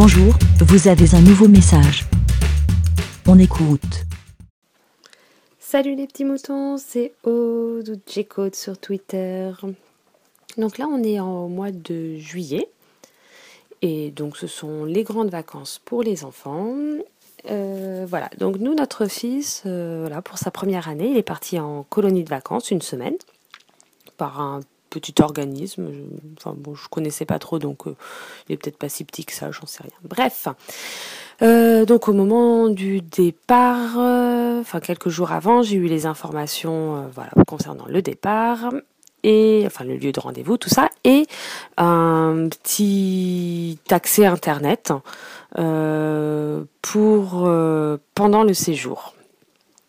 [0.00, 2.04] Bonjour, vous avez un nouveau message.
[3.26, 4.04] On écoute.
[5.58, 9.50] Salut les petits moutons, c'est Aude ou sur Twitter.
[10.56, 12.68] Donc là, on est en mois de juillet.
[13.82, 16.76] Et donc, ce sont les grandes vacances pour les enfants.
[17.50, 21.82] Euh, voilà, donc nous, notre fils, euh, pour sa première année, il est parti en
[21.82, 23.16] colonie de vacances une semaine
[24.16, 24.60] par un
[24.90, 25.88] petit organisme.
[25.92, 26.00] Je,
[26.38, 27.96] enfin bon, connaissais pas trop, donc euh,
[28.48, 29.92] il est peut-être pas si petit que ça, j'en sais rien.
[30.02, 30.48] Bref,
[31.40, 33.96] donc au moment du départ,
[34.60, 37.10] enfin quelques jours avant, j'ai eu les informations,
[37.46, 38.70] concernant le départ
[39.22, 41.26] et enfin le lieu de rendez-vous, tout ça, et
[41.76, 44.92] un petit accès internet
[45.58, 49.14] euh, pour euh, pendant le séjour.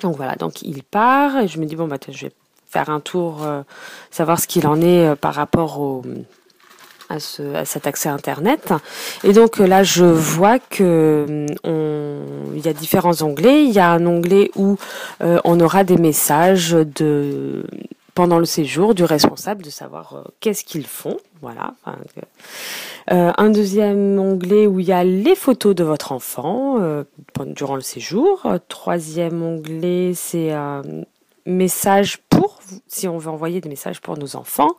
[0.00, 2.32] Donc voilà, donc il part et je me dis bon bah je vais
[2.72, 3.62] faire un tour, euh,
[4.10, 6.02] savoir ce qu'il en est par rapport
[7.08, 8.72] à, ce, à cet accès internet.
[9.24, 12.20] Et donc là, je vois que on,
[12.54, 13.64] il y a différents onglets.
[13.64, 14.76] Il y a un onglet où
[15.20, 17.64] on aura des messages de
[18.14, 21.16] pendant le séjour du responsable de savoir euh, qu'est-ce qu'ils font.
[21.40, 21.74] Voilà.
[23.10, 27.04] Euh, un deuxième onglet où il y a les photos de votre enfant euh,
[27.46, 28.46] durant le séjour.
[28.68, 30.82] Troisième onglet, c'est un
[31.46, 32.18] message
[32.92, 34.76] si on veut envoyer des messages pour nos enfants.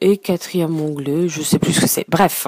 [0.00, 2.08] Et quatrième onglet, je sais plus ce que c'est.
[2.08, 2.46] Bref.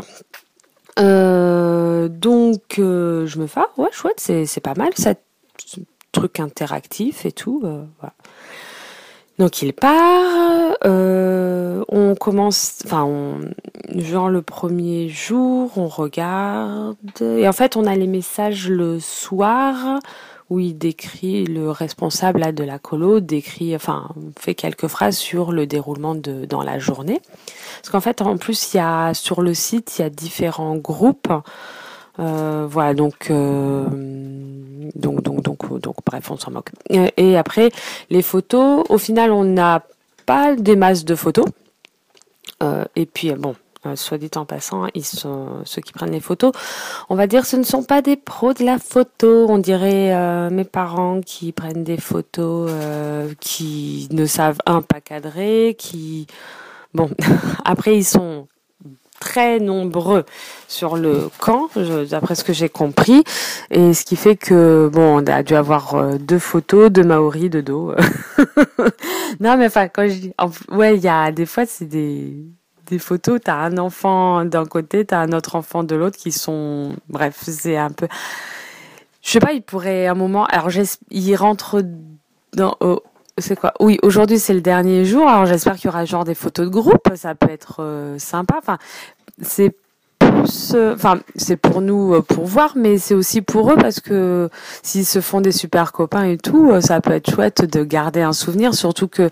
[0.97, 5.81] donc, je me fais, ah, ouais, chouette, c'est pas mal, ce
[6.13, 7.61] truc interactif et tout.
[7.61, 8.15] voilà.
[9.41, 13.39] Donc il part, euh, on commence, enfin,
[13.97, 19.99] genre le premier jour, on regarde, et en fait on a les messages le soir
[20.51, 25.67] où il décrit, le responsable de la colo décrit, enfin, fait quelques phrases sur le
[25.67, 27.21] déroulement de dans la journée.
[27.77, 30.77] Parce qu'en fait, en plus, il y a sur le site, il y a différents
[30.77, 31.33] groupes.
[32.19, 33.87] Euh, voilà, donc, euh,
[34.95, 36.71] donc, donc, donc, donc, bref, on s'en moque.
[36.89, 37.71] Et après,
[38.11, 39.85] les photos, au final, on n'a
[40.27, 41.47] pas des masses de photos.
[42.63, 43.55] Euh, et puis, bon,
[43.95, 46.53] soit dit en passant, ils sont ceux qui prennent les photos.
[47.09, 49.47] On va dire, ce ne sont pas des pros de la photo.
[49.49, 52.71] On dirait mes parents qui prennent des photos,
[53.41, 56.27] qui ne savent un pas cadrer, qui
[56.95, 57.11] bon,
[57.65, 58.47] après ils sont
[59.21, 60.25] très nombreux
[60.67, 61.69] sur le camp,
[62.11, 63.23] d'après ce que j'ai compris,
[63.71, 67.51] et ce qui fait que bon, on a dû avoir euh, deux photos de Maori
[67.51, 67.95] de dos.
[69.41, 70.33] non, mais enfin, quand je dis,
[70.71, 72.35] ouais, il y a des fois c'est des
[72.91, 76.95] des photos, t'as un enfant d'un côté, t'as un autre enfant de l'autre qui sont,
[77.09, 78.09] bref, c'est un peu,
[79.23, 80.69] je sais pas, il pourrait un moment, alors
[81.11, 81.83] il rentre
[82.53, 82.77] dans,
[83.41, 83.73] c'est quoi?
[83.81, 85.29] Oui, aujourd'hui c'est le dernier jour.
[85.29, 87.09] Alors j'espère qu'il y aura genre des photos de groupe.
[87.15, 88.57] Ça peut être euh, sympa.
[88.59, 88.79] Enfin,
[89.41, 89.75] c'est
[90.75, 94.49] euh, enfin, c'est pour nous euh, pour voir, mais c'est aussi pour eux parce que
[94.83, 98.33] s'ils se font des super copains et tout, ça peut être chouette de garder un
[98.33, 98.75] souvenir.
[98.75, 99.31] Surtout que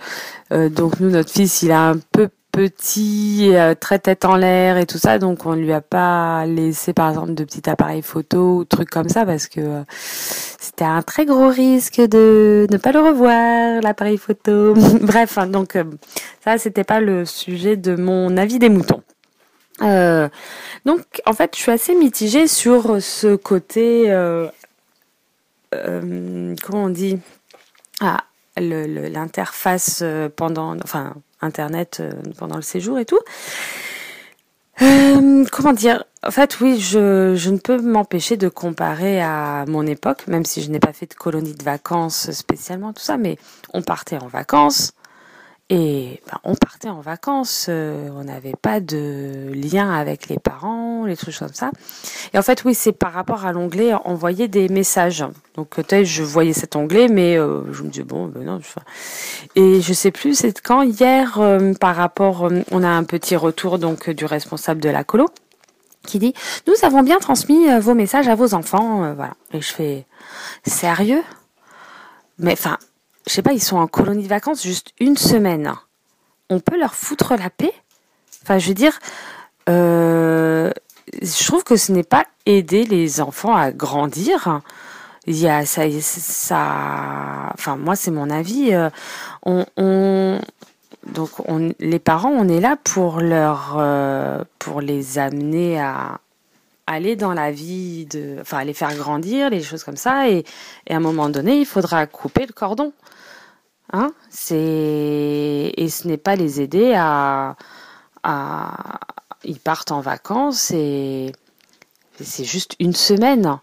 [0.50, 4.86] donc nous, notre fils, il a un peu petit, euh, très tête en l'air et
[4.86, 8.64] tout ça, donc on lui a pas laissé par exemple de petits appareils photo ou
[8.64, 13.00] trucs comme ça parce que euh, c'était un très gros risque de ne pas le
[13.00, 14.74] revoir l'appareil photo.
[15.02, 15.84] Bref, hein, donc euh,
[16.42, 19.02] ça c'était pas le sujet de mon avis des moutons.
[20.84, 24.06] donc en fait je suis assez mitigée sur ce côté
[25.70, 27.18] comment on dit?
[28.00, 28.24] Ah
[28.60, 30.02] l'interface
[30.36, 33.20] pendant enfin Internet euh, pendant le séjour et tout.
[34.82, 36.04] Euh, comment dire?
[36.24, 40.62] En fait, oui, je, je ne peux m'empêcher de comparer à mon époque, même si
[40.62, 43.38] je n'ai pas fait de colonie de vacances spécialement, tout ça, mais
[43.72, 44.92] on partait en vacances,
[45.70, 51.04] et ben, on partait en vacances, euh, on n'avait pas de lien avec les parents,
[51.04, 51.70] les trucs comme ça.
[52.32, 55.26] Et en fait, oui, c'est par rapport à l'onglet envoyer des messages.
[55.56, 58.60] Donc peut-être je voyais cet onglet, mais euh, je me dis bon, ben non.
[59.56, 63.78] Et je sais plus, c'est quand hier, euh, par rapport, on a un petit retour
[63.78, 65.26] donc du responsable de la colo
[66.06, 66.32] qui dit
[66.66, 69.34] nous avons bien transmis vos messages à vos enfants, voilà.
[69.52, 70.06] Et je fais
[70.64, 71.22] sérieux,
[72.38, 72.78] mais enfin
[73.28, 75.74] je sais pas, ils sont en colonie de vacances juste une semaine.
[76.50, 77.74] On peut leur foutre la paix?
[78.42, 78.98] Enfin, je veux dire,
[79.68, 80.70] euh,
[81.20, 84.60] je trouve que ce n'est pas aider les enfants à grandir.
[85.26, 88.72] Il y a ça, ça enfin moi c'est mon avis.
[88.72, 88.88] Euh,
[89.44, 90.40] on,
[91.06, 96.20] donc on, les parents, on est là pour leur, euh, pour les amener à
[96.88, 100.44] aller dans la vie de, enfin les faire grandir, les choses comme ça, et,
[100.86, 102.92] et à un moment donné, il faudra couper le cordon.
[103.92, 104.10] Hein
[104.50, 107.56] et ce n'est pas les aider à,
[108.22, 109.00] à
[109.44, 111.32] ils partent en vacances et
[112.20, 113.58] c'est juste une semaine.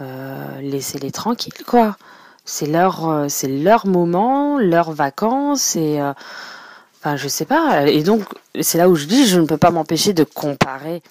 [0.00, 1.96] Euh, laissez-les tranquilles, quoi.
[2.44, 6.12] C'est leur, c'est leur moment, leurs vacances et, euh,
[6.98, 7.86] enfin, je sais pas.
[7.86, 8.22] Et donc,
[8.60, 11.02] c'est là où je dis, je ne peux pas m'empêcher de comparer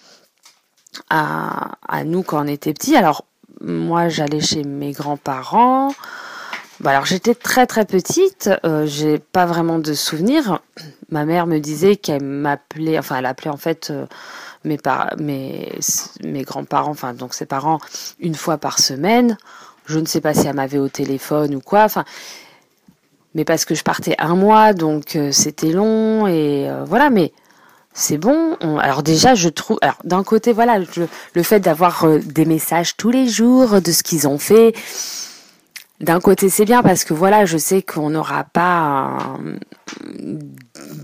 [1.10, 2.96] à, à nous quand on était petits.
[2.96, 3.26] Alors,
[3.62, 5.94] moi, j'allais chez mes grands-parents.
[6.80, 10.60] Bah alors j'étais très très petite, euh, j'ai pas vraiment de souvenirs.
[11.12, 14.06] Ma mère me disait qu'elle m'appelait, enfin elle appelait en fait euh,
[14.66, 14.78] mes,
[15.18, 15.72] mes,
[16.24, 17.80] mes grands-parents, enfin donc ses parents,
[18.20, 19.38] une fois par semaine.
[19.86, 22.06] Je ne sais pas si elle m'avait au téléphone ou quoi, enfin,
[23.36, 27.32] mais parce que je partais un mois, donc euh, c'était long et euh, voilà, mais
[27.94, 28.58] c'est bon.
[28.62, 33.12] On- alors déjà, je trouve, d'un côté, voilà, le fait d'avoir euh, des messages tous
[33.12, 34.74] les jours de ce qu'ils ont fait.
[36.00, 39.38] D'un côté, c'est bien parce que voilà, je sais qu'on n'aura pas
[40.12, 40.38] euh,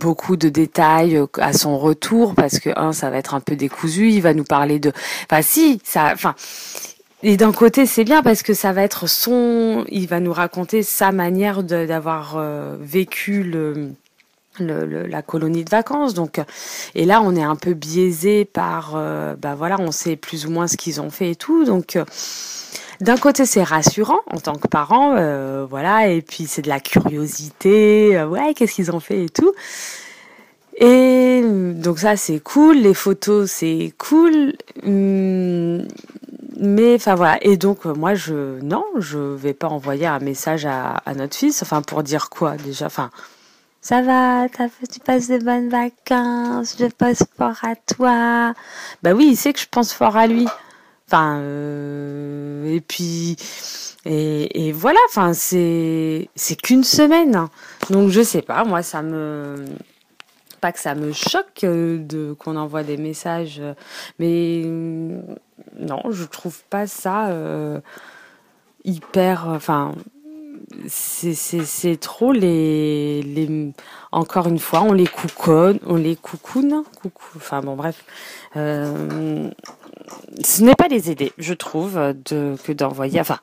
[0.01, 3.55] beaucoup de détails euh, à son retour parce que un, ça va être un peu
[3.55, 4.09] décousu.
[4.11, 4.91] Il va nous parler de,
[5.29, 6.35] enfin si, ça, enfin.
[7.21, 10.83] Et d'un côté, c'est bien parce que ça va être son, il va nous raconter
[10.83, 13.91] sa manière d'avoir euh, vécu le,
[14.59, 16.13] la colonie de vacances.
[16.13, 16.41] Donc,
[16.95, 20.51] et là, on est un peu biaisé par, euh, bah voilà, on sait plus ou
[20.51, 21.65] moins ce qu'ils ont fait et tout.
[21.65, 22.05] Donc, euh,
[23.01, 26.81] d'un côté, c'est rassurant en tant que parent, euh, voilà, et puis c'est de la
[26.81, 29.53] curiosité, euh, ouais, qu'est-ce qu'ils ont fait et tout.
[30.81, 32.77] Et donc ça, c'est cool.
[32.77, 34.53] Les photos, c'est cool.
[34.85, 35.85] Hum,
[36.57, 37.37] mais enfin voilà.
[37.41, 41.61] Et donc moi, je non, je vais pas envoyer un message à, à notre fils.
[41.63, 42.85] Enfin pour dire quoi déjà.
[42.85, 43.11] Enfin
[43.89, 46.75] ça va, tu passes de bonnes vacances.
[46.77, 48.53] Je pense fort à toi.
[49.01, 50.45] Bah oui, il sait que je pense fort à lui.
[51.07, 53.35] Enfin euh, et puis
[54.05, 54.99] et, voilà.
[55.09, 56.29] Enfin c'est
[56.61, 57.47] qu'une semaine.
[57.89, 58.63] Donc je sais pas.
[58.63, 59.65] Moi ça me
[60.61, 63.59] pas que ça me choque euh, de qu'on envoie des messages,
[64.19, 67.79] mais non, je trouve pas ça euh,
[68.83, 69.47] hyper.
[69.47, 69.95] Enfin,
[70.87, 73.71] c'est trop les les.
[74.11, 77.29] Encore une fois, on les couconne, on les coucoune, coucou.
[77.35, 78.03] Enfin bon, bref.
[78.55, 79.49] Euh,
[80.43, 81.95] ce n'est pas les aider, je trouve,
[82.25, 83.19] de que d'envoyer.
[83.19, 83.39] Enfin.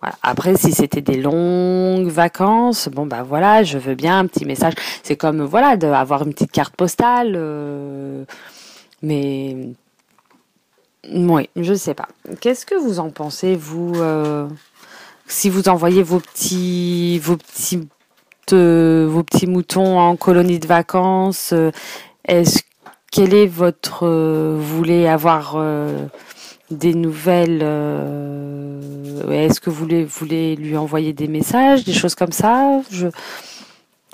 [0.00, 0.16] Voilà.
[0.22, 4.72] Après, si c'était des longues vacances, bon bah voilà, je veux bien un petit message.
[5.02, 8.24] C'est comme voilà, d'avoir une petite carte postale, euh,
[9.02, 9.74] mais
[11.12, 12.08] oui, je sais pas.
[12.40, 14.48] Qu'est-ce que vous en pensez, vous, euh,
[15.30, 17.88] si vous envoyez vos petits, vos petits,
[18.50, 21.70] vos petits moutons en colonie de vacances euh,
[22.26, 22.60] Est-ce
[23.12, 26.06] quel est votre, euh, vous voulez avoir euh,
[26.70, 27.62] des nouvelles
[29.30, 32.80] Est-ce que vous voulez, voulez lui envoyer des messages, des choses comme ça?
[32.90, 33.08] Je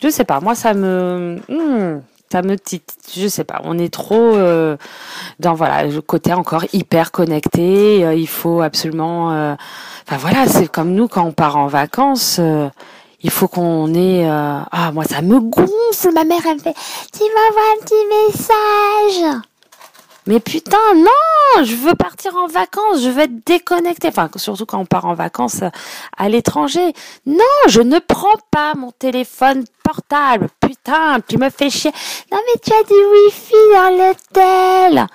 [0.03, 0.41] je sais pas.
[0.41, 2.95] Moi, ça me hmm, ça me tite.
[3.17, 3.61] Je sais pas.
[3.65, 4.77] On est trop euh,
[5.41, 8.05] dans voilà le côté encore hyper connecté.
[8.05, 9.33] Euh, il faut absolument.
[9.33, 9.55] euh,
[10.09, 12.39] Enfin voilà, c'est comme nous quand on part en vacances.
[12.41, 12.69] euh,
[13.23, 14.29] il faut qu'on ait.
[14.29, 15.71] euh, Ah moi, ça me gonfle.
[16.15, 16.75] Ma mère, elle me fait.
[17.13, 19.43] Tu m'envoies un petit message.
[20.27, 24.09] Mais putain, non, je veux partir en vacances, je veux être déconnectée.
[24.09, 25.69] Enfin, surtout quand on part en vacances euh,
[26.17, 26.93] à l'étranger.
[27.27, 30.49] Non, je ne prends pas mon téléphone portable.
[30.61, 31.93] Putain, tu me fais chier.
[32.33, 32.95] Non, mais tu as du
[33.25, 35.07] wifi dans l'hôtel.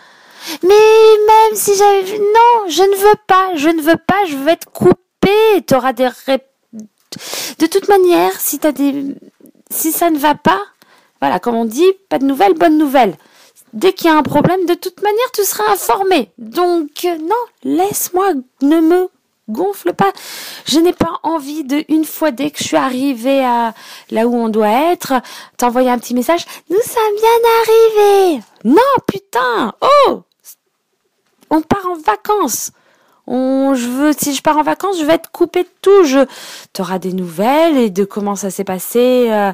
[0.64, 4.38] Mais même si j'avais vu, non, je ne veux pas, je ne veux pas, je
[4.38, 5.64] veux être coupée.
[5.68, 6.10] Tu auras des
[7.60, 9.14] De toute manière, si t'as des,
[9.70, 10.62] si ça ne va pas,
[11.20, 13.18] voilà, comme on dit, pas de nouvelles, bonnes nouvelles.
[13.74, 16.32] Dès qu'il y a un problème, de toute manière, tu seras informé.
[16.38, 19.10] Donc, euh, non, laisse-moi, ne me
[19.50, 20.12] gonfle pas.
[20.66, 23.74] Je n'ai pas envie de, une fois dès que je suis arrivée à
[24.10, 25.14] là où on doit être,
[25.58, 26.46] t'envoyer un petit message.
[26.70, 28.44] Nous sommes bien arrivés.
[28.66, 29.74] Non, putain.
[29.82, 30.24] Oh!
[31.50, 32.72] On part en vacances.
[33.28, 36.04] On, je veux, si je pars en vacances, je vais être coupée de tout.
[36.04, 36.26] Je,
[36.74, 39.28] t'auras des nouvelles et de comment ça s'est passé.
[39.30, 39.54] euh,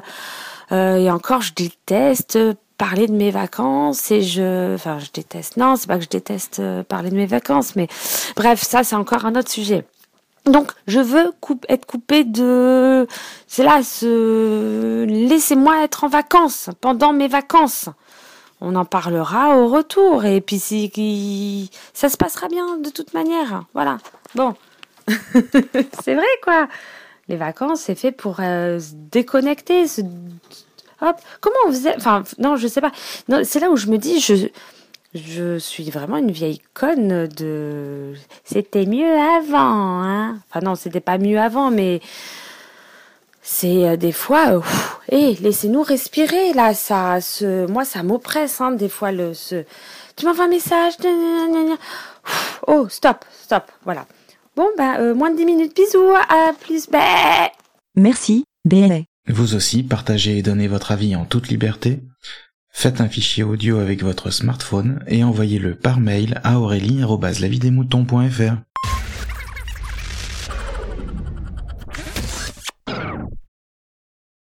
[0.72, 2.38] euh, et encore, je déteste
[2.78, 5.56] parler de mes vacances et je, enfin, je déteste.
[5.56, 7.88] Non, c'est pas que je déteste euh, parler de mes vacances, mais
[8.36, 9.84] bref, ça, c'est encore un autre sujet.
[10.46, 11.32] Donc, je veux
[11.68, 13.06] être coupée de,
[13.46, 17.90] c'est là, ce, laissez-moi être en vacances pendant mes vacances.
[18.60, 23.64] On en parlera au retour et puis ça se passera bien de toute manière.
[23.74, 23.98] Voilà.
[24.34, 24.54] Bon,
[26.02, 26.66] c'est vrai quoi.
[27.28, 29.86] Les vacances, c'est fait pour euh, se déconnecter,
[31.00, 32.92] Hop, comment on faisait Enfin, non, je sais pas.
[33.44, 34.48] C'est là où je me dis, je,
[35.14, 38.14] je suis vraiment une vieille conne de.
[38.44, 40.38] C'était mieux avant, hein.
[40.48, 42.00] Enfin non, c'était pas mieux avant, mais
[43.42, 44.60] c'est des fois,
[45.10, 49.64] hé, laissez-nous respirer là, ça, ce, moi ça m'oppresse hein, des fois le, ce,
[50.16, 50.94] tu m'envoies un message,
[52.66, 54.04] oh stop, stop, voilà.
[54.54, 57.50] Bon ben moins de 10 minutes, bisous, à plus, bah.
[57.94, 59.07] Merci, bé.
[59.28, 62.00] Vous aussi, partagez et donnez votre avis en toute liberté.
[62.70, 68.56] Faites un fichier audio avec votre smartphone et envoyez-le par mail à aurélie.lavidemouton.fr.